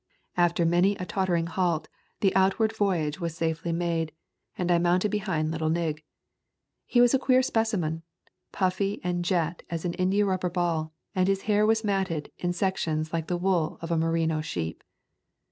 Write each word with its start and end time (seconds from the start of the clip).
After 0.35 0.65
many 0.65 0.95
a 0.95 1.05
tottering 1.05 1.45
halt 1.45 1.87
the 2.21 2.35
outward 2.35 2.75
voyage 2.75 3.19
was 3.19 3.35
safely 3.37 3.71
made, 3.71 4.11
and 4.57 4.71
I 4.71 4.79
mounted 4.79 5.11
behind 5.11 5.51
little 5.51 5.69
Nig. 5.69 6.03
He 6.87 6.99
was 6.99 7.13
a 7.13 7.19
queer 7.19 7.43
specimen, 7.43 8.01
puffy 8.51 8.99
and 9.03 9.23
jet 9.23 9.61
as 9.69 9.85
an 9.85 9.93
India 9.93 10.25
rubber 10.25 10.49
doll 10.49 10.91
and 11.13 11.27
his 11.27 11.43
hair 11.43 11.67
was 11.67 11.83
matted 11.83 12.31
in 12.39 12.51
sec 12.51 12.77
tions 12.77 13.13
like 13.13 13.27
the 13.27 13.37
wool 13.37 13.77
of 13.79 13.91
a 13.91 13.95
merino 13.95 14.41
sheep. 14.41 14.83